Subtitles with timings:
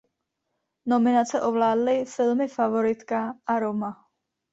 [0.85, 4.05] Nominace ovládly filmy "Favoritka" a "Roma".